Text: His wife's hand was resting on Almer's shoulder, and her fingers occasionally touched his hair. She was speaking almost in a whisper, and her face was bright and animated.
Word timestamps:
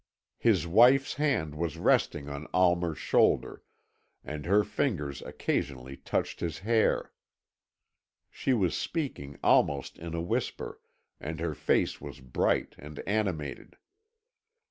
His 0.39 0.65
wife's 0.65 1.13
hand 1.13 1.53
was 1.53 1.77
resting 1.77 2.27
on 2.27 2.47
Almer's 2.55 2.97
shoulder, 2.97 3.61
and 4.23 4.47
her 4.47 4.63
fingers 4.63 5.21
occasionally 5.21 5.95
touched 5.95 6.39
his 6.39 6.57
hair. 6.65 7.11
She 8.31 8.51
was 8.51 8.75
speaking 8.75 9.37
almost 9.43 9.99
in 9.99 10.15
a 10.15 10.19
whisper, 10.23 10.79
and 11.19 11.39
her 11.39 11.53
face 11.53 12.01
was 12.01 12.19
bright 12.19 12.73
and 12.79 12.97
animated. 13.05 13.77